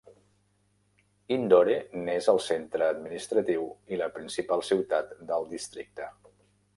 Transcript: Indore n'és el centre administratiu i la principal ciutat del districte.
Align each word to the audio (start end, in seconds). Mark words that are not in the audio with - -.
Indore 1.35 1.75
n'és 2.07 2.29
el 2.33 2.41
centre 2.45 2.87
administratiu 2.95 3.67
i 3.95 3.99
la 4.03 4.07
principal 4.17 4.65
ciutat 4.71 5.13
del 5.33 5.47
districte. 5.53 6.09